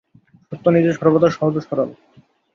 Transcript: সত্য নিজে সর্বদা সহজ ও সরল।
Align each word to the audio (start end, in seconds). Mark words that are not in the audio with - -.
সত্য 0.49 0.65
নিজে 0.75 0.91
সর্বদা 0.97 1.29
সহজ 1.31 1.53
ও 1.57 1.61
সরল। 1.67 1.89